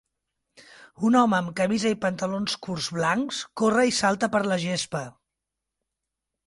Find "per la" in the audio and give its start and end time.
4.37-4.61